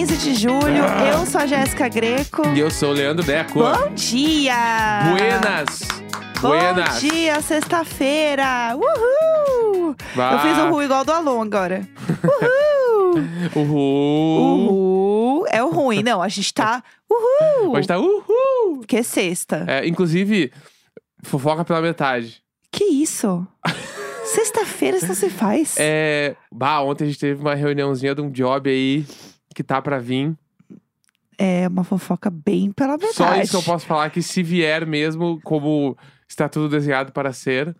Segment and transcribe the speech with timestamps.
[0.00, 0.82] 15 de julho.
[1.12, 2.40] Eu sou a Jéssica Greco.
[2.56, 3.60] E eu sou o Leandro Deco.
[3.60, 5.02] Bom dia!
[5.10, 5.80] Buenas!
[6.40, 7.02] Bom Buenas!
[7.02, 8.74] dia, sexta-feira!
[8.76, 9.94] Uhul!
[10.16, 10.32] Bah.
[10.32, 11.86] Eu fiz o Ru igual do Alon agora.
[12.24, 13.14] Uhul!
[13.54, 14.70] Uhul!
[14.70, 15.46] Uhul!
[15.50, 16.22] É o ruim, não.
[16.22, 16.82] A gente tá.
[17.06, 17.76] Uhul!
[17.76, 18.78] Hoje tá uhul!
[18.78, 19.66] Porque é sexta.
[19.68, 20.50] É, inclusive,
[21.22, 22.42] fofoca pela metade.
[22.72, 23.46] Que isso?
[24.24, 25.74] Sexta-feira isso não se faz.
[25.78, 26.36] É.
[26.50, 29.04] Bah, ontem a gente teve uma reuniãozinha de um job aí
[29.54, 30.34] que tá pra vir.
[31.38, 33.14] É uma fofoca bem pela metade.
[33.14, 35.96] Só isso que eu posso falar que se vier mesmo, como
[36.28, 37.74] está tudo desenhado para ser.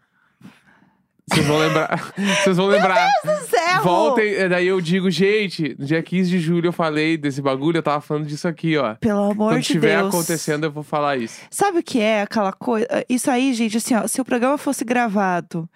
[1.30, 2.12] Vocês vão lembrar.
[2.42, 3.08] Vocês vão lembrar.
[3.48, 7.40] Zé, Voltem, é, daí eu digo, gente, no dia 15 de julho eu falei desse
[7.40, 8.94] bagulho, eu tava falando disso aqui, ó.
[8.96, 10.08] Pelo amor Quando de estiver Deus.
[10.08, 11.40] acontecendo, eu vou falar isso.
[11.50, 12.86] Sabe o que é aquela coisa?
[13.08, 15.68] Isso aí, gente, assim, ó, se o programa fosse gravado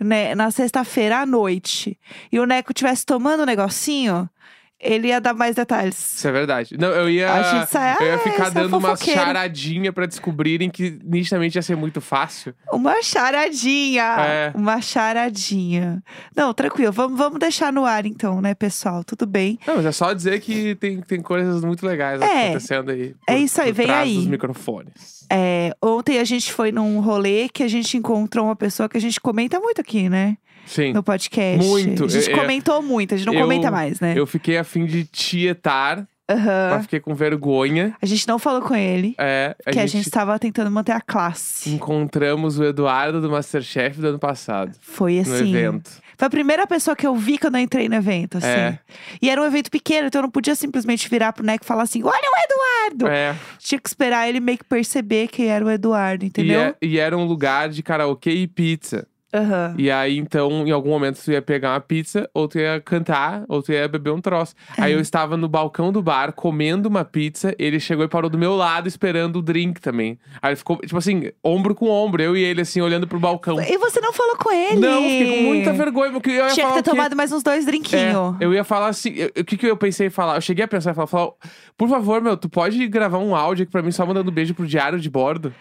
[0.00, 1.98] né, na sexta-feira à noite
[2.32, 4.28] e o Neco tivesse tomando um negocinho,
[4.80, 6.14] ele ia dar mais detalhes.
[6.14, 6.76] Isso é verdade.
[6.78, 7.26] Não, eu ia.
[7.28, 11.76] Eu ia "Ah, ficar é dando uma fofoqueiro." charadinha pra descobrirem que nitidamente ia ser
[11.76, 12.54] muito fácil.
[12.72, 14.02] Uma charadinha!
[14.18, 14.52] É.
[14.54, 16.02] Uma charadinha.
[16.36, 19.02] Não, tranquilo, vamos, vamos deixar no ar então, né, pessoal?
[19.04, 19.58] Tudo bem.
[19.66, 22.44] Não, mas é só dizer que tem, tem coisas muito legais É.
[22.48, 23.14] acontecendo aí.
[23.28, 24.14] É isso aí, por vem aí.
[24.16, 25.16] dos microfones.
[25.30, 29.00] É, ontem a gente foi num rolê que a gente encontrou uma pessoa que a
[29.00, 30.36] gente comenta muito aqui, né?
[30.66, 30.92] Sim.
[30.92, 31.64] No podcast.
[31.66, 32.04] Muito.
[32.04, 34.12] A gente Eu- comentou muito, a gente não eu- comenta mais, né?
[34.16, 36.70] Eu fiquei a fim de tietar, Aham.
[36.72, 37.94] mas fiquei com vergonha.
[38.02, 39.14] A gente não falou com ele.
[39.18, 41.70] É, a que a gente gente estava tentando manter a classe.
[41.70, 44.76] encontramos o Eduardo do Masterchef do ano passado.
[44.80, 45.48] Foi No assim.
[45.54, 45.90] evento.
[46.18, 48.46] Foi a primeira pessoa que eu vi quando eu entrei no evento, assim.
[48.46, 48.78] É.
[49.20, 51.82] E era um evento pequeno, então eu não podia simplesmente virar pro Neco e falar
[51.82, 53.06] assim: olha o Eduardo!
[53.08, 53.36] É.
[53.58, 56.60] Tinha que esperar ele meio que perceber que era o Eduardo, E, entendeu?
[56.60, 59.06] é- e era um lugar de karaokê e pizza.
[59.36, 59.74] Aham.
[59.78, 63.44] E aí, então, em algum momento, tu ia pegar uma pizza, ou tu ia cantar,
[63.48, 64.54] ou tu ia beber um troço.
[64.78, 64.94] Aí É.
[64.96, 68.54] eu estava no balcão do bar, comendo uma pizza, ele chegou e parou do meu
[68.56, 70.18] lado, esperando o drink também.
[70.40, 73.60] Aí ele ficou, tipo assim, ombro com ombro, eu e ele, assim, olhando pro balcão.
[73.60, 74.80] E você não falou com ele?
[74.80, 77.42] Não, fiquei com muita vergonha, porque eu ia Tinha falar que ter tomado mais uns
[77.42, 78.36] dois drinquinhos.
[78.40, 80.36] É, eu ia falar assim, eu- o que, que eu pensei em falar?
[80.36, 81.30] Eu cheguei a pensar em falar, falar,
[81.76, 84.66] por favor, meu, tu pode gravar um áudio aqui pra mim só mandando beijo pro
[84.66, 85.52] diário de bordo?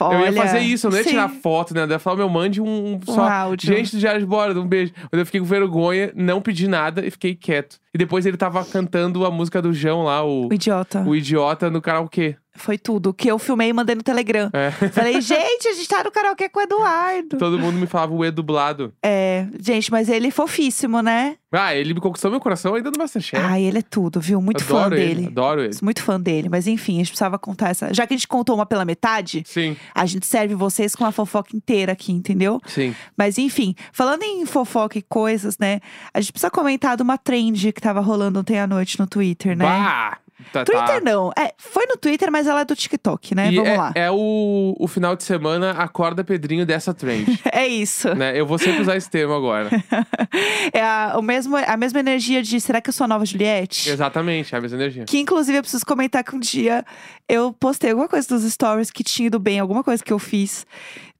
[0.00, 1.10] Eu ia Olha, fazer isso, eu não ia sim.
[1.10, 1.82] tirar foto, né?
[1.82, 3.28] Eu ia falar, meu, mande um, um só.
[3.28, 3.66] áudio.
[3.74, 4.92] Gente do diário de bordo, um beijo.
[5.10, 7.81] Mas eu fiquei com vergonha, não pedi nada e fiquei quieto.
[7.94, 11.02] E depois ele tava cantando a música do João lá, o, O idiota.
[11.02, 12.36] o idiota no karaokê.
[12.54, 13.14] Foi tudo.
[13.14, 14.50] Que eu filmei e mandei no Telegram.
[14.52, 14.70] É.
[14.92, 17.38] Falei, gente, a gente tá no karaokê com o Eduardo.
[17.38, 18.92] Todo mundo me falava o E dublado.
[19.02, 21.36] É, gente, mas ele é fofíssimo, né?
[21.50, 23.42] Ah, ele me conquistou meu coração ainda no Masterchef.
[23.42, 24.40] Ai, ele é tudo, viu?
[24.40, 25.26] Muito fã adoro ele, dele.
[25.28, 25.72] adoro ele.
[25.72, 27.92] Sou muito fã dele, mas enfim, a gente precisava contar essa.
[27.92, 31.12] Já que a gente contou uma pela metade, Sim, a gente serve vocês com a
[31.12, 32.60] fofoca inteira aqui, entendeu?
[32.66, 32.94] sim.
[33.16, 35.80] Mas enfim, falando em fofoca e coisas, né?
[36.12, 39.56] A gente precisa comentar de uma trend que tava rolando ontem à noite no Twitter,
[39.56, 39.64] né?
[39.64, 40.18] Bah!
[40.50, 40.72] Tá, tá.
[40.72, 41.30] Twitter não.
[41.38, 43.52] É, foi no Twitter, mas ela é do TikTok, né?
[43.52, 43.92] E Vamos é, lá.
[43.94, 47.40] é o, o final de semana, acorda Pedrinho dessa trend.
[47.52, 48.12] É isso.
[48.14, 48.38] né?
[48.38, 49.70] Eu vou sempre usar esse termo agora.
[50.72, 53.90] É a, o mesmo, a mesma energia de será que eu sou a nova Juliette?
[53.90, 55.04] Exatamente, é a mesma energia.
[55.04, 56.84] Que inclusive eu preciso comentar que um dia
[57.32, 60.66] eu postei alguma coisa dos stories que tinha ido bem, alguma coisa que eu fiz.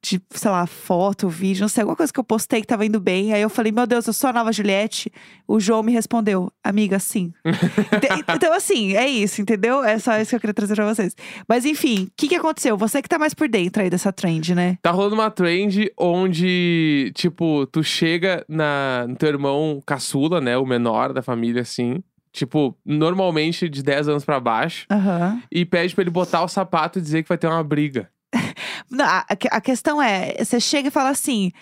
[0.04, 3.00] De, sei lá, foto, vídeo, não sei, alguma coisa que eu postei que tava indo
[3.00, 3.32] bem.
[3.32, 5.10] Aí eu falei, meu Deus, eu sou a nova Juliette.
[5.46, 7.32] O João me respondeu, amiga, sim.
[8.34, 9.82] Então, assim, é isso, entendeu?
[9.84, 11.14] É só isso que eu queria trazer pra vocês.
[11.48, 12.76] Mas enfim, o que, que aconteceu?
[12.76, 14.76] Você que tá mais por dentro aí dessa trend, né?
[14.82, 20.58] Tá rolando uma trend onde, tipo, tu chega na, no teu irmão caçula, né?
[20.58, 22.02] O menor da família, assim.
[22.32, 24.86] Tipo, normalmente de 10 anos pra baixo.
[24.90, 25.42] Aham.
[25.50, 28.08] E pede pra ele botar o sapato e dizer que vai ter uma briga.
[28.90, 31.52] Não, a, a que- a questão é, você chega e fala assim.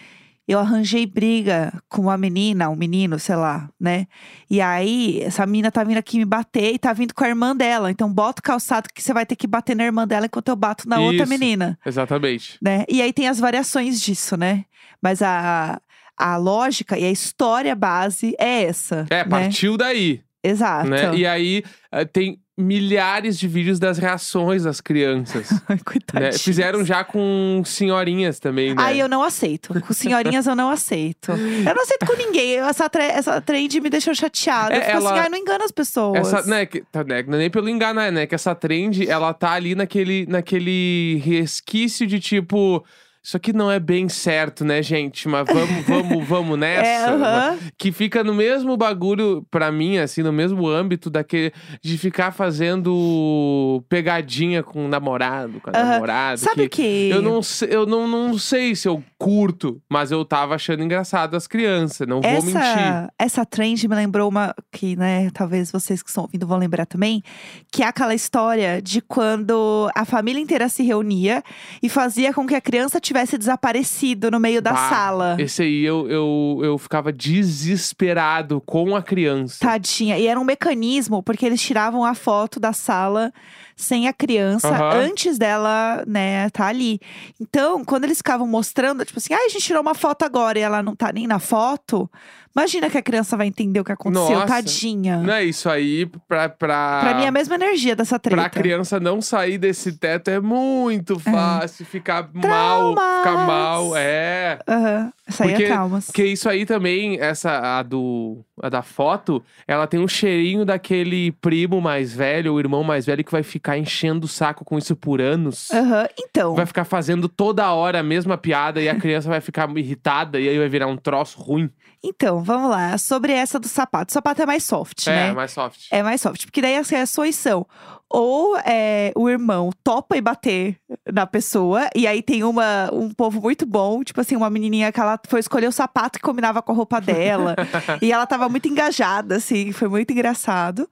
[0.49, 4.09] Eu arranjei briga com uma menina, um menino, sei lá, né?
[4.51, 7.55] E aí, essa menina tá vindo aqui me bater e tá vindo com a irmã
[7.55, 7.89] dela.
[7.89, 10.57] Então, bota o calçado que você vai ter que bater na irmã dela enquanto eu
[10.57, 11.29] bato na outra Isso.
[11.29, 12.59] menina, Exatamente.
[12.61, 12.85] né?
[12.89, 14.65] E aí tem as variações disso, né?
[15.01, 15.81] Mas a,
[16.17, 19.07] a lógica e a história base é essa.
[19.09, 19.25] É, né?
[19.27, 20.89] partiu daí, Exato.
[20.89, 21.15] né?
[21.15, 25.49] E aí eh, tem milhares de vídeos das reações das crianças.
[26.13, 26.33] né?
[26.33, 28.83] Fizeram já com senhorinhas também, né?
[28.83, 29.73] Aí eu não aceito.
[29.81, 31.33] Com senhorinhas eu não aceito.
[31.33, 32.57] Eu não aceito com ninguém.
[32.59, 34.75] Essa, tre- essa trend me deixou chateada.
[34.75, 36.19] É, eu fico assim, ela- ai, não engana as pessoas.
[36.19, 38.27] Essa, né, que, tá, né, não é nem pelo enganar, né?
[38.27, 42.85] Que essa trend, ela tá ali naquele, naquele resquício de tipo.
[43.23, 45.29] Isso aqui não é bem certo, né, gente?
[45.29, 46.87] Mas vamos, vamos, vamos nessa.
[46.87, 47.59] É, aham.
[47.77, 51.53] Que fica no mesmo bagulho, pra mim, assim, no mesmo âmbito daquele
[51.83, 55.91] de ficar fazendo pegadinha com o namorado, com a Aham.
[55.93, 56.37] namorada.
[56.39, 57.11] Sabe que que.
[57.11, 61.37] eu não, sei- eu não, não sei se eu curto, mas eu tava achando engraçado
[61.37, 62.57] as crianças, não vou mentir.
[62.57, 66.87] Essa, essa trend me lembrou uma que, né, talvez vocês que estão ouvindo vão lembrar
[66.87, 67.23] também,
[67.71, 71.43] que é aquela história de quando a família inteira se reunia
[71.83, 75.37] e fazia com que a criança tivesse desaparecido no meio da Bah, sala.
[75.39, 79.59] Esse aí eu, eu, eu ficava desesperado com a criança.
[79.61, 80.17] Tadinha.
[80.19, 83.33] E era um mecanismo, porque eles tiravam a foto da sala
[83.81, 84.91] sem a criança Aham.
[85.07, 87.01] antes dela, né, tá ali.
[87.41, 90.63] Então, quando eles ficavam mostrando, tipo assim, ah, a gente tirou uma foto agora e
[90.63, 92.11] ela não tá nem na foto,
[92.55, 94.47] imagina que a criança vai entender o que aconteceu, Nossa.
[94.47, 95.19] tadinha.
[95.19, 96.49] Não é isso aí pra.
[96.49, 98.41] Pra, Pra mim é a mesma energia dessa treta.
[98.41, 101.87] pra criança não sair desse teto é muito fácil.
[101.87, 103.47] Ficar mal, ficar Traumas.
[103.47, 103.97] mal.
[103.97, 104.59] É.
[104.69, 105.13] Aham.
[105.29, 106.07] Isso aí Porque- é traumas.
[106.07, 111.33] Porque isso aí também, essa a do a da foto, ela tem um cheirinho daquele
[111.33, 114.95] primo mais velho, o irmão mais velho que vai ficar enchendo o saco com isso
[114.95, 115.71] por anos.
[115.71, 116.07] Aham.
[116.19, 120.39] Então, Vai ficar fazendo toda hora a mesma piada e a criança vai ficar irritada
[120.41, 121.71] e aí vai virar um troço ruim.
[122.03, 122.97] Então, vamos lá.
[122.99, 124.11] Sobre essa do sapato.
[124.11, 125.33] O sapato é mais soft, é, né?
[125.33, 125.87] mais soft.
[125.91, 126.45] É mais soft.
[126.47, 127.67] Porque daí as reações são:
[128.11, 130.77] ou é, o irmão topa e bater
[131.13, 134.99] na pessoa, e aí tem uma, um povo muito bom, tipo assim, uma menininha que
[134.99, 137.55] ela foi escolher o sapato que combinava com a roupa dela,
[138.03, 140.89] e ela tava muito engajada, assim, foi muito engraçado.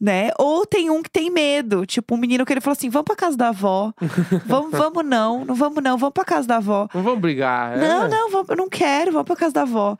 [0.00, 0.30] Né?
[0.36, 3.14] Ou tem um que tem medo, tipo um menino que ele falou assim: vamos pra
[3.14, 3.92] casa da avó.
[4.46, 6.88] Vamos, vamos não, não vamos não, vamos pra casa da avó.
[6.92, 7.78] Não vamos brigar.
[7.78, 7.80] é.
[7.80, 9.96] Não, não, vamos, eu não quero, vamos pra casa da avó.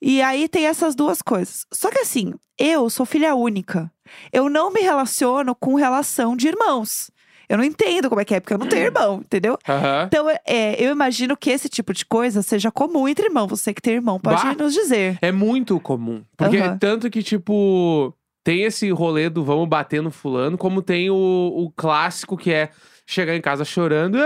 [0.00, 1.64] E aí tem essas duas coisas.
[1.72, 3.90] Só que assim, eu sou filha única.
[4.32, 7.10] Eu não me relaciono com relação de irmãos.
[7.48, 9.56] Eu não entendo como é que é, porque eu não tenho irmão, entendeu?
[9.68, 10.04] Aham.
[10.06, 13.46] Então, é, eu imagino que esse tipo de coisa seja comum entre irmãos.
[13.46, 14.54] Você que tem irmão pode Bah.
[14.54, 15.16] nos dizer.
[15.22, 16.24] É muito comum.
[16.36, 16.76] Porque Aham.
[16.78, 21.70] tanto que, tipo, tem esse rolê do vamos bater no fulano, como tem o, o
[21.76, 22.70] clássico que é
[23.06, 24.18] chegar em casa chorando.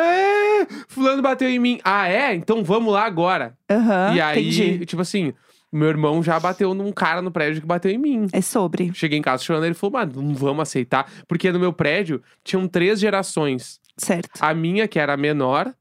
[0.88, 1.78] Fulano bateu em mim.
[1.84, 2.34] Ah, é?
[2.34, 3.54] Então vamos lá agora.
[3.70, 4.86] Aham, e aí, entendi.
[4.86, 5.34] tipo assim,
[5.72, 8.26] meu irmão já bateu num cara no prédio que bateu em mim.
[8.32, 8.90] É sobre.
[8.94, 11.10] Cheguei em casa chorando, ele falou, mas não vamos aceitar.
[11.28, 13.80] Porque no meu prédio tinham três gerações.
[13.96, 14.30] Certo.
[14.40, 15.72] A minha, que era a menor,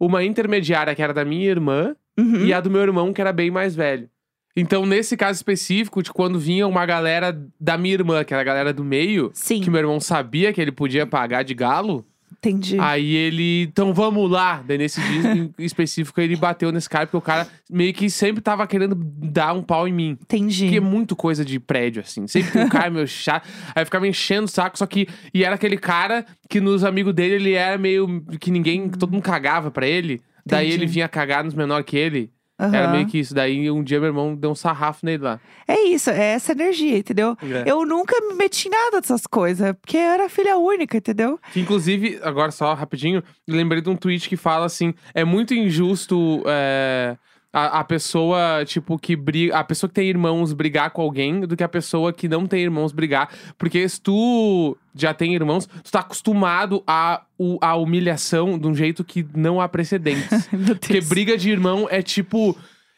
[0.00, 2.44] uma intermediária, que era da minha irmã, Uhum.
[2.46, 4.08] e a do meu irmão, que era bem mais velho.
[4.56, 8.44] Então, nesse caso específico, de quando vinha uma galera da minha irmã, que era a
[8.44, 12.06] galera do meio, Sim, que meu irmão sabia que ele podia pagar de galo,
[12.48, 12.78] entendi.
[12.78, 14.62] aí ele, então vamos lá.
[14.66, 18.42] Daí nesse dia em específico, ele bateu nesse cara, porque o cara meio que sempre
[18.42, 20.18] tava querendo dar um pau em mim.
[20.20, 20.64] entendi.
[20.64, 22.26] Porque é muito coisa de prédio, assim.
[22.26, 23.48] Sempre tem um cara meio chato.
[23.74, 25.08] Aí eu ficava enchendo o saco, só que.
[25.32, 28.22] E era aquele cara que nos amigos dele, ele era meio.
[28.40, 28.88] que ninguém.
[28.88, 30.20] que todo mundo cagava pra ele.
[30.46, 30.82] Daí Entendi.
[30.82, 32.30] ele vinha cagar nos menor que ele.
[32.58, 32.92] Era Aham.
[32.92, 33.34] meio que isso.
[33.34, 35.40] Daí um dia meu irmão deu um sarrafo nele lá.
[35.66, 37.36] É isso, é essa energia, entendeu?
[37.42, 37.64] É.
[37.70, 41.38] Eu nunca me meti em nada dessas coisas, porque eu era filha única, entendeu?
[41.52, 46.42] Que inclusive, agora só rapidinho, lembrei de um tweet que fala assim: é muito injusto.
[46.46, 47.16] é,
[47.54, 49.56] A, a pessoa, tipo, que briga.
[49.56, 52.60] A pessoa que tem irmãos brigar com alguém do que a pessoa que não tem
[52.62, 53.30] irmãos brigar.
[53.56, 58.74] Porque se tu já tem irmãos, tu tá acostumado a, o- a humilhação de um
[58.74, 60.48] jeito que não há precedentes.
[60.80, 62.56] Porque briga de irmão é tipo.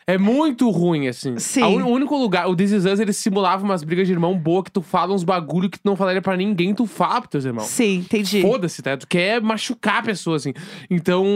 [0.09, 1.37] É muito ruim, assim.
[1.37, 1.63] Sim.
[1.63, 4.63] A O único lugar, o This Is Us, eles simulavam umas brigas de irmão boa
[4.63, 7.45] que tu fala uns bagulho que tu não falaria pra ninguém, tu fala pros teus
[7.45, 7.67] irmãos.
[7.67, 8.41] Sim, entendi.
[8.41, 8.97] Foda-se, tá?
[8.97, 10.53] Tu quer machucar a pessoa, assim.
[10.89, 11.27] Então,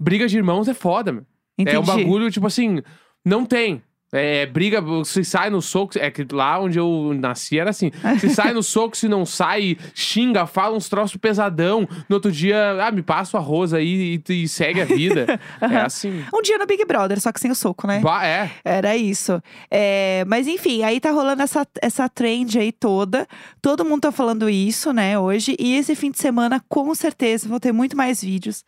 [0.00, 1.26] briga de irmãos é foda, meu.
[1.58, 1.76] Entendi.
[1.76, 2.82] É um bagulho, tipo assim,
[3.24, 3.82] não tem.
[4.14, 5.98] É, briga, se sai no soco.
[5.98, 7.90] É que lá onde eu nasci era assim.
[8.20, 11.88] Se sai no soco, se não sai, xinga, fala uns troços pesadão.
[12.08, 15.40] No outro dia, ah, me passa o arroz aí e, e segue a vida.
[15.60, 16.24] é assim.
[16.32, 17.98] Um dia no Big Brother, só que sem o soco, né?
[18.00, 18.50] Bah, é.
[18.64, 19.42] Era isso.
[19.68, 23.26] É, mas enfim, aí tá rolando essa, essa trend aí toda.
[23.60, 25.56] Todo mundo tá falando isso, né, hoje.
[25.58, 28.64] E esse fim de semana, com certeza, vão ter muito mais vídeos.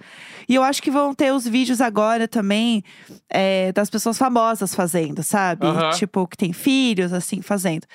[0.49, 2.83] E eu acho que vão ter os vídeos agora também
[3.31, 5.36] é, das pessoas famosas fazendo, sabe?
[5.67, 5.91] Aham.
[5.91, 7.87] Tipo, que tem filhos, assim, fazendo.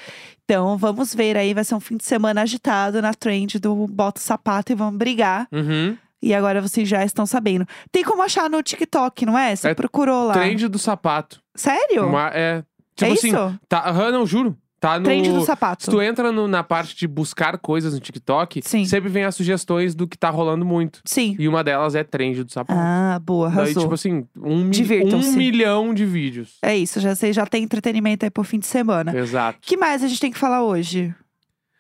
[0.44, 1.54] Então, vamos ver aí.
[1.54, 4.98] Vai ser um fim de semana agitado na trend do bota o sapato e vamos
[4.98, 5.48] brigar.
[5.52, 5.98] Uhum.
[6.22, 7.66] E agora vocês já estão sabendo.
[7.92, 9.56] Tem como achar no TikTok, não é?
[9.56, 10.34] Você É procurou lá.
[10.34, 11.42] Trend do sapato.
[11.56, 12.08] Sério?
[12.08, 12.64] Uma- é.
[12.96, 13.60] Tipo é assim, isso?
[13.68, 13.90] tá.
[13.90, 14.56] aham, não, juro.
[14.82, 15.06] Tá no.
[15.06, 15.84] Trend do sapato.
[15.84, 18.84] Se tu entra no- na parte de buscar coisas no TikTok, Sim.
[18.86, 21.02] sempre vem as sugestões do que tá rolando muito.
[21.06, 21.36] Sim.
[21.38, 22.80] E uma delas é trend do sapato.
[22.82, 23.84] Ah, boa, Daí, arrasou.
[23.84, 26.58] tipo assim, um, mi- um milhão de vídeos.
[26.64, 29.12] É isso, já sei, já tem entretenimento aí pro fim de semana.
[29.14, 29.60] O Exato.
[29.62, 31.14] que mais a gente tem que falar hoje?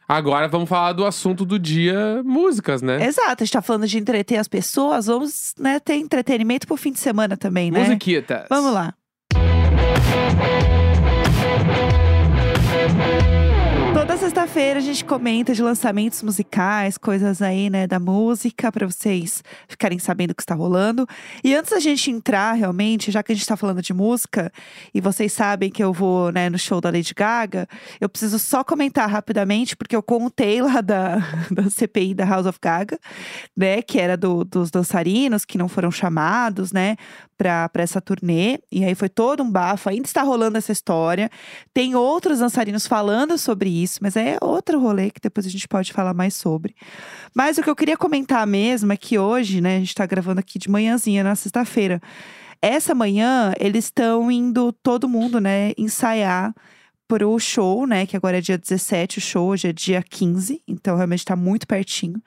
[0.07, 3.03] Agora vamos falar do assunto do dia, músicas, né?
[3.07, 6.91] Exato, a gente tá falando de entreter as pessoas, vamos né, ter entretenimento pro fim
[6.91, 7.79] de semana também, né?
[7.79, 8.45] Musiquitas.
[8.49, 8.93] Vamos lá.
[14.21, 19.97] Sexta-feira a gente comenta de lançamentos musicais, coisas aí, né, da música, pra vocês ficarem
[19.97, 21.07] sabendo o que está rolando.
[21.43, 24.51] E antes da gente entrar realmente, já que a gente tá falando de música,
[24.93, 27.67] e vocês sabem que eu vou, né, no show da Lady Gaga,
[27.99, 31.17] eu preciso só comentar rapidamente, porque eu contei lá da,
[31.49, 32.99] da CPI da House of Gaga,
[33.57, 36.95] né, que era do- dos dançarinos que não foram chamados, né,
[37.41, 38.59] pra, essa turnê.
[38.71, 41.29] E aí foi todo um bafo, ainda está rolando essa história.
[41.73, 45.91] Tem outros dançarinos falando sobre isso, mas é outro rolê que depois a gente pode
[45.91, 46.75] falar mais sobre.
[47.33, 50.39] Mas o que eu queria comentar mesmo é que hoje, né, a gente tá gravando
[50.39, 51.99] aqui de manhãzinha, na sexta-feira.
[52.61, 56.53] Essa manhã, eles estão indo, todo mundo, né, ensaiar
[57.11, 60.95] pro show, né, que agora é dia 17, o show hoje é dia 15, então
[60.95, 62.21] realmente tá muito pertinho.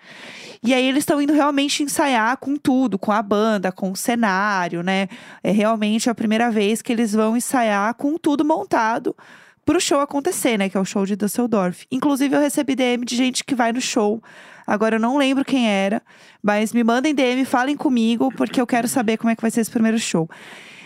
[0.63, 4.83] E aí eles estão indo realmente ensaiar com tudo, com a banda, com o cenário,
[4.83, 5.09] né?
[5.43, 9.17] É realmente a primeira vez que eles vão ensaiar com tudo montado
[9.65, 10.69] pro show acontecer, né?
[10.69, 11.87] Que é o show de Düsseldorf.
[11.91, 14.23] Inclusive, eu recebi DM de gente que vai no show.
[14.67, 16.03] Agora eu não lembro quem era,
[16.43, 19.63] mas me mandem DM, falem comigo, porque eu quero saber como é que vai ser
[19.63, 20.29] esse primeiro show.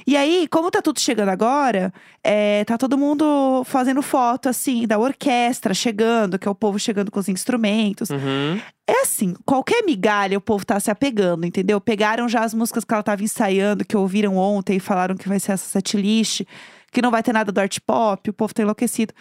[0.08, 1.92] E aí, como tá tudo chegando agora,
[2.24, 7.10] é, tá todo mundo fazendo foto, assim, da orquestra chegando, que é o povo chegando
[7.10, 8.08] com os instrumentos.
[8.08, 8.58] Uhum.
[8.86, 11.78] É assim, qualquer migalha o povo tá se apegando, entendeu?
[11.78, 15.38] Pegaram já as músicas que ela tava ensaiando, que ouviram ontem e falaram que vai
[15.38, 16.40] ser essa setlist,
[16.90, 19.12] que não vai ter nada do art pop, o povo tá enlouquecido.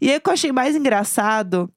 [0.00, 1.68] E aí o que eu achei mais engraçado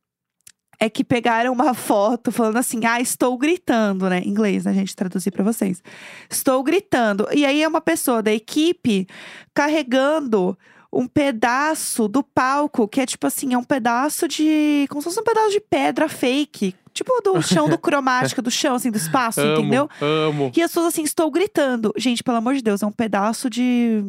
[0.81, 4.19] é que pegaram uma foto falando assim: "Ah, estou gritando", né?
[4.19, 5.81] Em inglês, né, gente, traduzir pra vocês.
[6.27, 7.27] Estou gritando.
[7.31, 9.07] E aí é uma pessoa da equipe
[9.53, 10.57] carregando
[10.91, 14.87] um pedaço do palco, que é tipo assim, é um pedaço de.
[14.89, 16.75] Como se fosse um pedaço de pedra fake.
[16.93, 19.89] Tipo do chão do cromática, do chão, assim, do espaço, amo, entendeu?
[20.01, 20.51] amo.
[20.55, 21.93] E as pessoas assim, estou gritando.
[21.97, 24.03] Gente, pelo amor de Deus, é um pedaço de.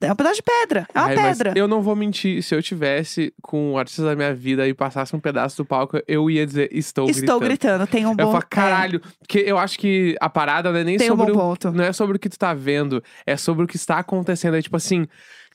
[0.00, 0.86] É um pedaço de pedra.
[0.94, 1.52] É uma Ai, pedra.
[1.56, 5.14] eu não vou mentir, se eu tivesse com o artista da minha vida e passasse
[5.14, 7.78] um pedaço do palco, eu ia dizer, estou, Estou gritando.
[7.80, 8.22] gritando, tem um bom.
[8.22, 11.16] Eu falo, é, caralho, porque eu acho que a parada não é nem tem um
[11.16, 11.72] sobre bom o, ponto.
[11.72, 14.56] não é sobre o que tu tá vendo, é sobre o que está acontecendo.
[14.56, 15.06] É tipo assim,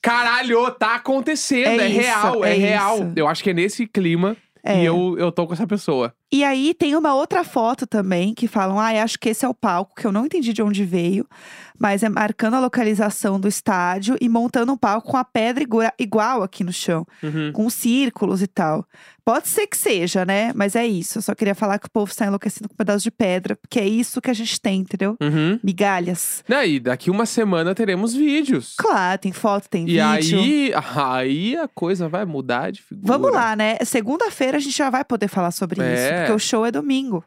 [0.01, 3.11] caralho, tá acontecendo, É é, isso, real, é, é real.
[3.15, 4.81] Eu acho que é nesse clima É.
[4.81, 6.13] e eu, eu tô com essa pessoa.
[6.33, 9.53] E aí tem uma outra foto também que falam: ah, acho que esse é o
[9.53, 11.27] palco, que eu não entendi de onde veio,
[11.79, 15.93] mas é marcando a localização do estádio e montando um palco com a pedra igua-
[15.99, 17.51] igual aqui no chão, Uhum.
[17.53, 18.83] com círculos e tal.
[19.25, 20.51] Pode ser que seja, né?
[20.53, 21.17] Mas é isso.
[21.17, 23.79] Eu só queria falar que o povo está enlouquecendo com um pedaço de pedra, porque
[23.79, 25.15] é isso que a gente tem, entendeu?
[25.21, 25.57] Uhum.
[25.63, 26.43] Migalhas.
[26.65, 28.75] E daqui uma semana teremos vídeos.
[28.77, 30.39] Claro, tem foto, tem E vídeo.
[30.39, 33.07] aí, aí a coisa vai mudar de figura.
[33.07, 33.77] Vamos lá, né?
[33.85, 36.22] Segunda-feira a gente já vai poder falar sobre isso, É.
[36.25, 37.23] porque o show é domingo,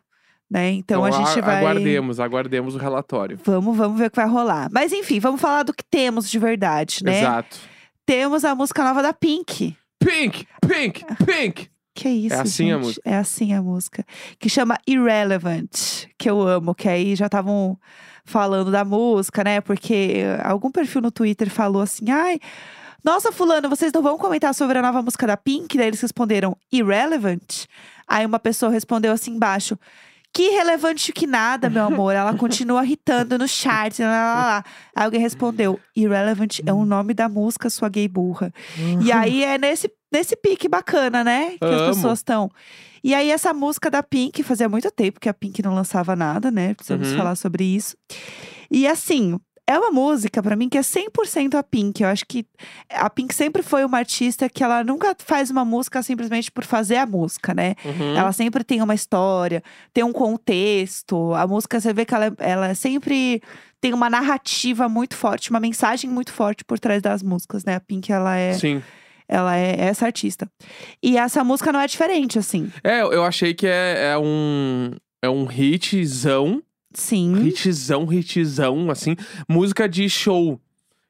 [0.50, 0.70] né?
[0.72, 1.58] Então, a gente a- vai.
[1.58, 3.38] Aguardemos, aguardemos o relatório.
[3.44, 4.68] Vamos, vamos ver o que vai rolar.
[4.72, 7.20] Mas enfim, vamos falar do que temos de verdade, né?
[7.20, 7.58] Exato.
[8.04, 9.76] Temos a música nova da Pink.
[9.98, 11.68] Pink, pink, pink.
[11.94, 12.84] Que isso, É assim a gente?
[12.84, 13.02] música.
[13.10, 14.04] É assim a música.
[14.38, 15.70] Que chama Irrelevant,
[16.18, 17.78] que eu amo, que aí já estavam
[18.24, 19.60] falando da música, né?
[19.62, 22.38] Porque algum perfil no Twitter falou assim: ai,
[23.02, 25.76] nossa, Fulano, vocês não vão comentar sobre a nova música da Pink?
[25.78, 27.64] Daí eles responderam: Irrelevant?
[28.08, 29.78] Aí uma pessoa respondeu assim embaixo.
[30.32, 32.12] Que relevante que nada, meu amor.
[32.14, 34.02] Ela continua irritando no chat.
[34.02, 34.64] Lá, lá, lá.
[34.94, 38.52] Aí alguém respondeu: Irrelevant é o nome da música, sua gay burra.
[39.00, 41.56] E aí é nesse, nesse pique bacana, né?
[41.58, 41.94] Que as Amo.
[41.94, 42.50] pessoas estão.
[43.02, 46.50] E aí, essa música da Pink, fazia muito tempo que a Pink não lançava nada,
[46.50, 46.74] né?
[46.74, 47.16] Precisamos Uhum.
[47.16, 47.96] falar sobre isso.
[48.70, 52.02] E assim, é uma música pra mim que é 100% a Pink.
[52.02, 52.46] Eu acho que
[52.88, 56.96] a Pink sempre foi uma artista que ela nunca faz uma música simplesmente por fazer
[56.96, 57.74] a música, né?
[57.84, 58.16] Uhum.
[58.16, 61.34] Ela sempre tem uma história, tem um contexto.
[61.34, 63.42] A música, você vê que ela, ela sempre
[63.80, 67.74] tem uma narrativa muito forte, uma mensagem muito forte por trás das músicas, né?
[67.74, 68.80] A Pink, ela é, Sim.
[69.28, 70.48] ela é essa artista.
[71.02, 72.70] E essa música não é diferente, assim.
[72.84, 74.92] É, eu achei que é, é um.
[75.22, 76.62] É um hitzão.
[76.96, 77.46] Sim.
[77.46, 79.14] Hitzão, hitzão, assim.
[79.48, 80.60] Música de show.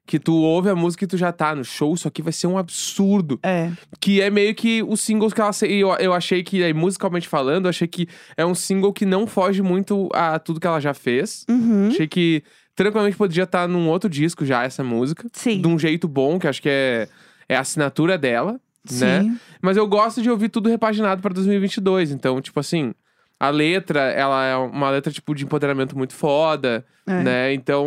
[0.05, 2.47] Que tu ouve a música e tu já tá no show, isso aqui vai ser
[2.47, 3.40] um absurdo.
[3.43, 3.73] É.
[4.00, 5.50] Que é meio que os singles que ela.
[5.62, 9.26] Eu, eu achei que, aí, musicalmente falando, eu achei que é um single que não
[9.26, 11.45] foge muito a tudo que ela já fez.
[11.49, 11.88] Uhum.
[11.88, 12.45] Achei que
[12.76, 15.28] tranquilamente podia estar num outro disco já, essa música.
[15.33, 15.61] Sim.
[15.61, 17.09] De um jeito bom, que acho que é,
[17.49, 19.23] é a assinatura dela, né?
[19.23, 19.38] Sim.
[19.61, 22.12] Mas eu gosto de ouvir tudo repaginado pra 2022.
[22.12, 22.95] Então, tipo assim,
[23.38, 27.23] A letra, ela é uma letra, tipo, de empoderamento muito foda, É.
[27.23, 27.52] né?
[27.52, 27.87] Então,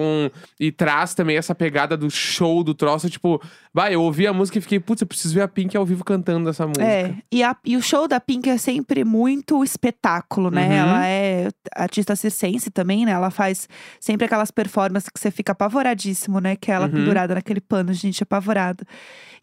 [0.59, 3.41] e traz também essa pegada do show, do troço, tipo,
[3.73, 6.03] vai, eu ouvi a música e fiquei, putz, eu preciso ver a Pink ao vivo
[6.05, 6.85] cantando essa música.
[6.85, 10.67] É, e, a- e o show da Pink é sempre muito espetáculo, né?
[10.67, 10.73] Uhum.
[10.89, 13.11] Ela é artista circense também, né?
[13.13, 13.67] Ela faz
[13.99, 16.55] sempre aquelas performances que você fica apavoradíssimo, né?
[16.55, 16.91] Que é ela Uhum.
[16.91, 18.85] pendurada naquele pano, gente, apavorada.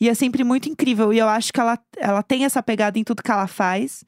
[0.00, 1.12] E é sempre muito incrível.
[1.12, 4.04] E eu acho que ela, ela tem essa pegada em tudo que ela faz.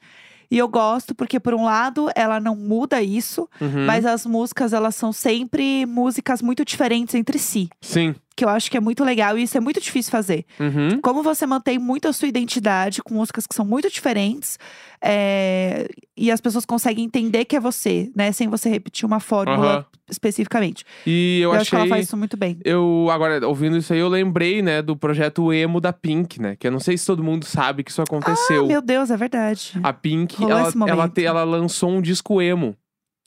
[0.50, 3.84] E eu gosto porque, por um lado, ela não muda isso, Uhum.
[3.86, 7.68] mas as músicas, elas são sempre músicas muito diferentes entre si.
[7.80, 8.14] Sim.
[8.38, 10.44] Que eu acho que é muito legal e isso é muito difícil fazer.
[10.60, 11.00] Uhum.
[11.00, 14.56] Como você mantém muito a sua identidade com músicas que são muito diferentes
[15.02, 18.30] é, e as pessoas conseguem entender que é você, né?
[18.30, 19.84] Sem você repetir uma fórmula Aham.
[20.08, 20.84] especificamente.
[21.04, 21.86] E eu, Eu, acho que achei.
[21.88, 22.60] ela faz isso muito bem.
[22.64, 26.54] Eu, agora, ouvindo isso aí, eu lembrei, né, do projeto emo da Pink, né?
[26.54, 28.64] Que eu não sei se todo mundo sabe que isso aconteceu.
[28.66, 29.72] Ah, meu Deus, é verdade.
[29.82, 32.76] A Pink, Rolou ela, ela, te- ela lançou um disco emo.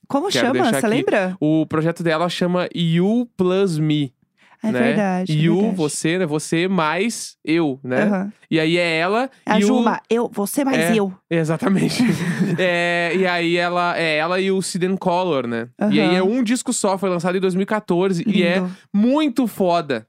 [0.08, 0.72] Como quero chama?
[0.72, 1.36] Você lembra?
[1.38, 4.12] O projeto dela chama You Plus Me.
[4.62, 4.80] É né?
[4.80, 5.32] verdade.
[5.32, 5.76] é You, verdade.
[5.76, 6.26] você, né?
[6.26, 8.02] Você mais eu, né?
[8.02, 8.32] Aham.
[8.50, 10.94] E aí é ela A e Juma, eu, você mais É.
[10.96, 11.06] eu.
[11.06, 11.14] o...
[11.30, 12.02] Exatamente.
[12.58, 15.68] É, e aí ela é ela e o Sid Color, né?
[15.90, 18.70] E aí é um disco só, foi lançado em 2014 e é Lindo.
[18.92, 20.06] muito foda.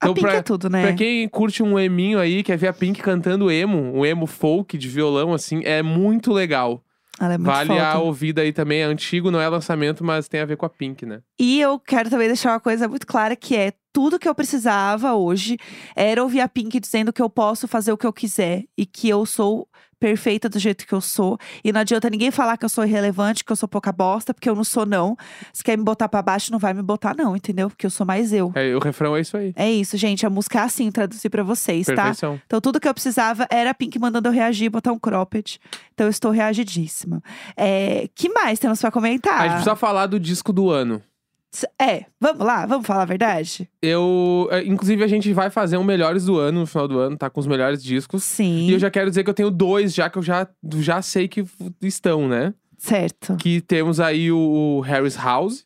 [0.00, 0.82] A Então, Pink pra- é tudo, né?
[0.82, 4.76] Pra quem curte um eminho aí, quer ver a Pink cantando emo, um emo folk
[4.76, 6.82] de violão, assim, é muito legal.
[7.20, 8.04] Ela é muito vale a foda.
[8.04, 8.80] ouvida aí também.
[8.80, 11.20] É antigo, não é lançamento, mas tem a ver com a Pink, né?
[11.38, 15.14] E eu quero também deixar uma coisa muito clara que é tudo que eu precisava
[15.14, 15.58] hoje
[15.94, 19.08] era ouvir a Pink dizendo que eu posso fazer o que eu quiser e que
[19.08, 19.68] eu sou
[20.02, 21.38] perfeita do jeito que eu sou.
[21.62, 24.50] E não adianta ninguém falar que eu sou irrelevante, que eu sou pouca bosta, porque
[24.50, 25.16] eu não sou não.
[25.52, 27.70] Se quer me botar pra baixo, não vai me botar não, entendeu?
[27.70, 28.50] Porque eu sou mais eu.
[28.56, 29.52] É, o refrão é isso aí.
[29.54, 30.26] É isso, gente.
[30.26, 31.94] A música é assim, traduzir pra vocês, tá?
[31.94, 32.40] Perfeição.
[32.44, 35.60] Então, tudo que eu precisava era a Pink mandando eu reagir, botar um cropped.
[35.94, 37.22] Então, eu estou reagidíssima.
[37.56, 39.38] É, que mais temos pra comentar?
[39.38, 41.00] A gente precisa falar do disco do ano.
[41.80, 43.68] É, vamos lá, vamos falar a verdade?
[43.82, 44.48] Eu.
[44.50, 47.28] é, Inclusive, a gente vai fazer um Melhores do Ano no final do ano, tá?
[47.28, 48.24] Com os melhores discos.
[48.24, 51.02] Sim, E eu já quero dizer que eu tenho dois, já que eu já, já
[51.02, 51.44] sei que
[51.82, 52.54] estão, né?
[52.78, 53.36] certo.
[53.36, 55.64] Que temos aí o Harry's House.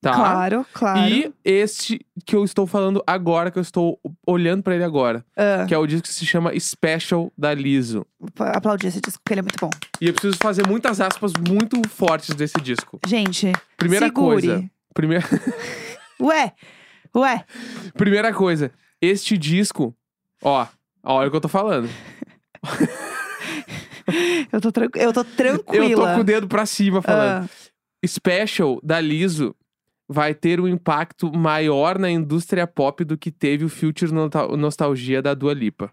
[0.00, 0.14] Tá?
[0.14, 1.08] Claro, claro.
[1.12, 5.24] E este que eu estou falando agora, que eu estou olhando pra ele agora.
[5.36, 8.04] Ah, Que é o disco que se chama Special da Liso.
[8.36, 9.70] aplaudir esse disco, porque ele é muito bom.
[10.00, 12.98] E eu preciso fazer muitas aspas muito fortes desse disco.
[13.06, 14.40] Gente, Primeira segure.
[14.46, 14.70] coisa.
[14.94, 15.24] Primeira,
[16.20, 16.52] Ué,
[17.16, 17.44] ué.
[17.94, 18.70] primeira coisa.
[19.00, 19.94] Este disco,
[20.42, 20.66] ó,
[21.02, 21.88] olha o que eu tô falando.
[24.52, 26.08] Eu tô, tran- eu tô Eu tranquila.
[26.08, 27.48] tô com o dedo pra cima falando.
[27.48, 29.54] Ah, Special da Liso
[30.08, 35.34] vai ter um impacto maior na indústria pop do que teve o Future Nostalgia da
[35.34, 35.92] Dua Lipa.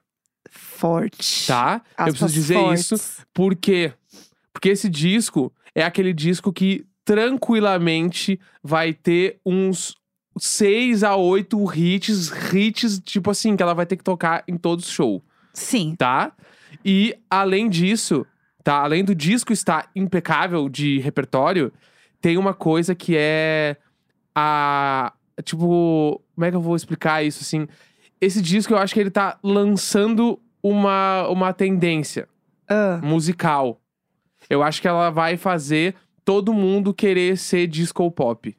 [0.49, 1.47] forte.
[1.47, 1.81] Tá?
[1.97, 2.91] eu Aspas preciso dizer fortes.
[2.91, 3.93] isso Por quê?
[4.51, 9.95] Porque esse disco é aquele disco que tranquilamente vai ter uns
[10.37, 14.83] seis a oito hits, hits, tipo assim, que ela vai ter que tocar em todo
[14.83, 15.95] show, Sim.
[15.97, 16.31] tá?
[16.85, 18.27] E além disso,
[18.63, 18.83] tá?
[18.83, 21.73] Além do disco estar impecável de repertório,
[22.21, 23.75] tem uma coisa que é
[24.35, 25.11] a.
[25.43, 27.67] Tipo, como é que eu vou explicar isso assim?
[28.21, 32.29] Esse disco eu acho que ele tá lançando uma, uma tendência
[32.67, 33.81] Ah, musical.
[34.47, 35.95] Eu acho que ela vai fazer
[36.29, 38.55] todo mundo querer ser disco pop.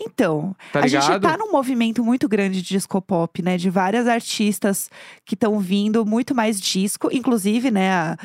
[0.00, 3.56] Então, Tá a gente tá num movimento muito grande de disco pop, né?
[3.58, 4.88] De várias artistas
[5.26, 7.90] que estão vindo muito mais disco, inclusive, né?
[7.92, 8.16] a-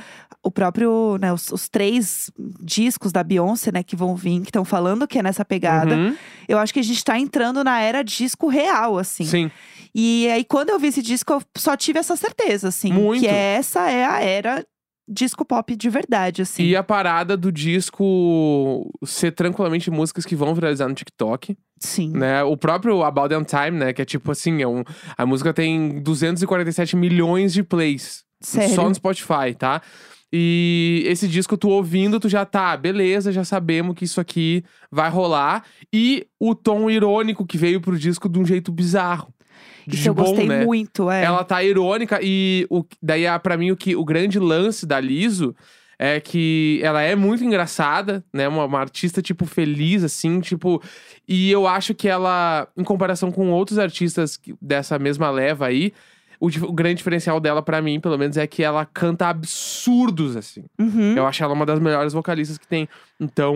[0.45, 1.32] o próprio, né?
[1.34, 2.29] Os, os três
[2.62, 3.82] discos da Beyoncé, né?
[3.84, 5.95] Que vão vir, que estão falando que é nessa pegada.
[5.95, 6.15] Uhum,
[6.47, 9.25] Eu acho que a gente tá entrando na era disco real, assim.
[9.25, 9.51] Sim.
[9.95, 12.91] E aí, quando eu vi esse disco, eu só tive essa certeza, assim.
[12.91, 13.21] Muito.
[13.21, 14.65] Que essa é a era
[15.07, 16.63] disco pop de verdade, assim.
[16.63, 22.11] E a parada do disco ser tranquilamente músicas que vão viralizar no TikTok, Sim.
[22.11, 22.43] né?
[22.43, 23.93] O próprio About Damn Time, né?
[23.93, 24.83] Que é tipo assim, é um,
[25.17, 28.23] a música tem 247 milhões de plays.
[28.41, 28.75] Sério?
[28.75, 29.81] Só no Spotify, tá?
[30.35, 35.07] E esse disco, tu ouvindo, tu já tá, beleza, já sabemos que isso aqui vai
[35.07, 35.63] rolar.
[35.93, 39.31] E o tom irônico que veio pro disco de um jeito bizarro.
[39.87, 40.65] Isso De eu bom, gostei né?
[40.65, 41.23] muito, é.
[41.23, 44.99] Ela tá irônica e o, daí, ah, pra mim, o, que, o grande lance da
[44.99, 45.55] Liso
[45.99, 48.47] é que ela é muito engraçada, né?
[48.47, 50.81] Uma, uma artista, tipo, feliz, assim, tipo...
[51.27, 55.93] E eu acho que ela, em comparação com outros artistas dessa mesma leva aí,
[56.43, 60.65] o, o grande diferencial dela, pra mim, pelo menos, é que ela canta absurdos, assim.
[60.77, 61.15] Uhum.
[61.15, 62.89] Eu acho ela uma das melhores vocalistas que tem.
[63.17, 63.55] Então,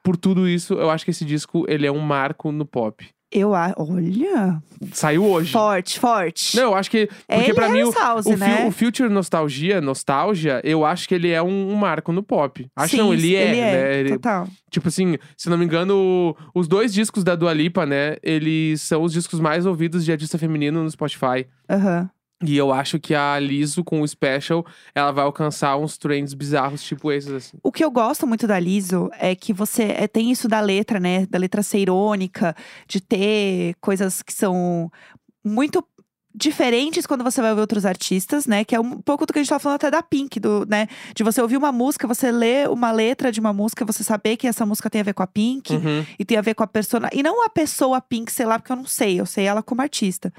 [0.00, 3.04] por tudo isso, eu acho que esse disco, ele é um marco no pop.
[3.34, 3.74] Eu acho.
[3.78, 4.62] Olha.
[4.92, 5.50] Saiu hoje.
[5.50, 6.56] Forte, forte.
[6.56, 7.08] Não, eu acho que.
[7.28, 8.64] É Porque ele pra e mim, o, Styles, o, né?
[8.66, 12.64] o Future Nostalgia, Nostalgia, eu acho que ele é um, um marco no pop.
[12.76, 13.72] Acho Sim, não, ele é, ele é.
[13.72, 13.96] né?
[13.98, 14.46] Ele- Total.
[14.70, 18.16] tipo assim, se não me engano, os dois discos da Dua Lipa, né?
[18.22, 21.46] Eles são os discos mais ouvidos de artista feminino no Spotify.
[21.68, 22.08] Aham.
[22.42, 26.82] E eu acho que a Liso, com o Special, ela vai alcançar uns trends bizarros,
[26.82, 27.56] tipo esses, assim.
[27.62, 30.98] O que eu gosto muito da Liso é que você é, tem isso da letra,
[30.98, 31.26] né?
[31.26, 32.54] Da letra ser irônica,
[32.88, 34.90] de ter coisas que são
[35.44, 35.86] muito
[36.34, 38.64] diferentes quando você vai ouvir outros artistas, né?
[38.64, 40.88] Que é um pouco do que a gente tava falando até da Pink, do, né?
[41.14, 44.46] De você ouvir uma música, você ler uma letra de uma música, você saber que
[44.48, 46.04] essa música tem a ver com a Pink Uhum.
[46.18, 47.08] e tem a ver com a persona.
[47.12, 49.80] E não a pessoa Pink, sei lá, porque eu não sei, eu sei ela como
[49.80, 50.32] artista.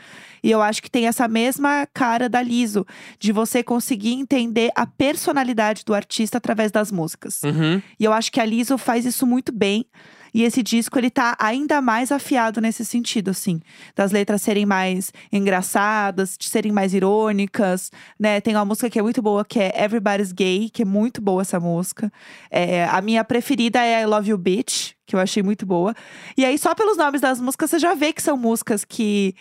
[0.43, 2.85] E eu acho que tem essa mesma cara da Liso,
[3.17, 7.41] de você conseguir entender a personalidade do artista através das músicas.
[7.43, 7.81] Uhum.
[7.99, 9.85] E eu acho que a Lizzo faz isso muito bem.
[10.35, 13.61] E esse disco, ele tá ainda mais afiado nesse sentido, assim.
[13.95, 18.41] Das letras serem mais engraçadas, de serem mais irônicas, né?
[18.41, 21.41] Tem uma música que é muito boa, que é Everybody's Gay, que é muito boa
[21.41, 22.11] essa música.
[22.51, 25.95] É, a minha preferida é I Love You Bitch, que eu achei muito boa.
[26.35, 29.35] E aí, só pelos nomes das músicas, você já vê que são músicas que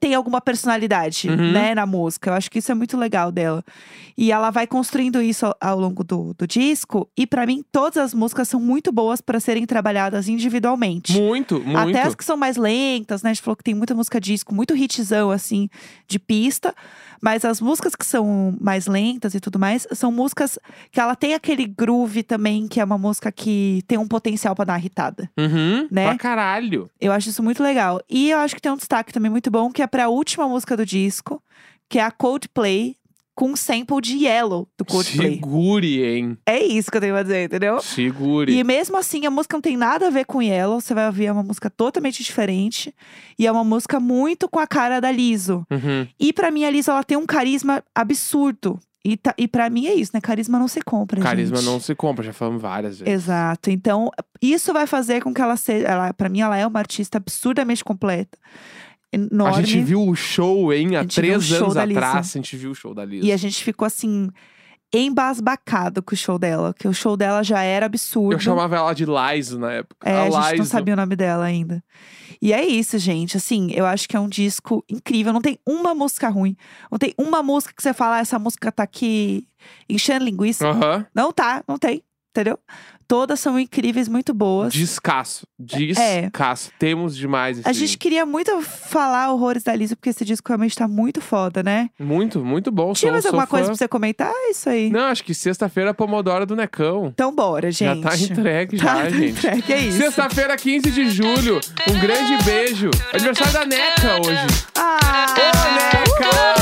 [0.00, 1.52] tem alguma personalidade, Uhum.
[1.52, 2.30] né, na música.
[2.30, 3.64] Eu acho que isso é muito legal dela.
[4.16, 7.08] E ela vai construindo isso ao, ao longo do, do disco.
[7.16, 11.12] E pra mim, todas as músicas são muito boas pra serem trabalhadas individualmente.
[11.20, 11.78] Muito, muito.
[11.78, 13.30] Até as que são mais lentas, né?
[13.30, 15.68] A gente falou que tem muita música disco, muito hitzão, assim,
[16.08, 16.74] de pista.
[17.20, 20.58] Mas as músicas que são mais lentas e tudo mais, são músicas
[20.90, 24.64] que ela tem aquele groove também, que é uma música que tem um potencial pra
[24.64, 25.30] dar irritada.
[25.38, 25.88] Uhum.
[25.90, 26.06] né?
[26.06, 26.90] Pra caralho.
[27.00, 28.00] Eu acho isso muito legal.
[28.08, 30.76] E eu acho que tem um destaque também muito bom, que é pra última música
[30.76, 31.42] do disco,
[31.88, 32.96] que é a Coldplay,
[33.38, 35.34] com um sample de Yellow do Coldplay.
[35.34, 36.36] Segure, hein?
[36.44, 37.80] É isso que eu tenho pra dizer, entendeu?
[37.80, 38.52] Segure.
[38.52, 40.80] E mesmo assim, a música não tem nada a ver com Yellow.
[40.80, 42.92] Você vai ouvir é uma música totalmente diferente.
[43.38, 45.64] E é uma música muito com a cara da Liso.
[45.70, 46.08] Uhum.
[46.18, 48.76] E pra mim, a Liso, ela tem um carisma absurdo.
[49.04, 50.20] E, tá, e pra mim é isso, né?
[50.20, 51.66] Carisma não se compra, Carisma gente.
[51.66, 53.14] não se compra, já falamos várias vezes.
[53.14, 53.70] Exato.
[53.70, 54.10] Então,
[54.42, 55.86] isso vai fazer com que ela seja.
[55.86, 58.36] Ela, pra mim, ela é uma artista absurdamente completa.
[59.12, 59.56] Enorme.
[59.58, 60.96] A gente viu o show, hein?
[60.96, 63.26] Há A gente três anos atrás, a gente viu o show da Lisa.
[63.26, 64.28] E a gente ficou assim,
[64.92, 66.74] embasbacado com o show dela.
[66.78, 68.34] Que o show dela já era absurdo.
[68.34, 70.08] Eu chamava ela de Liza na época.
[70.08, 70.64] É, a, gente não Liza.
[70.64, 71.82] sabia o nome dela ainda.
[72.40, 73.36] E é isso, gente.
[73.36, 75.32] Assim, eu acho que é um disco incrível.
[75.32, 76.56] Não tem uma música ruim.
[76.90, 79.46] Não tem uma música que você fala, "Ah, essa música tá aqui
[79.88, 80.64] enchendo linguiça.
[81.14, 82.02] Não tá, não tem.
[82.30, 82.58] Entendeu?
[83.08, 84.70] Todas são incríveis, muito boas.
[84.72, 85.46] Descasso.
[85.58, 86.70] Descasso.
[86.78, 87.70] Temos demais esse É.
[87.70, 91.62] A gente queria muito falar horrores da Lisa, porque esse disco realmente tá muito foda,
[91.62, 91.88] né?
[91.98, 92.92] Muito, muito bom.
[92.92, 93.70] Tinha sou, mais alguma coisa fã.
[93.70, 94.30] pra você comentar?
[94.30, 94.90] É isso aí.
[94.90, 97.06] Não, acho que sexta-feira é Pomodoro do Necão.
[97.06, 98.02] Então bora, gente.
[98.02, 99.30] Já tá entregue Tá, já, tá gente.
[99.38, 99.96] entregue, é isso.
[99.98, 101.60] Sexta-feira, 15 de julho.
[101.88, 102.90] Um grande beijo.
[103.14, 104.64] Aniversário da Neca hoje.
[104.76, 105.34] Ah!
[105.34, 106.57] Ô, Neca!